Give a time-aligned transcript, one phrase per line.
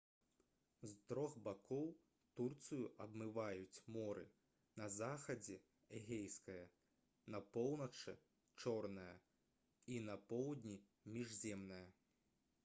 [0.91, 1.83] з трох бакоў
[2.39, 4.23] турцыю абмываюць моры
[4.81, 5.59] на захадзе
[6.01, 6.57] эгейскае
[7.37, 8.17] на поўначы
[8.63, 9.15] чорнае
[9.97, 10.79] і на поўдні
[11.19, 11.83] міжземнае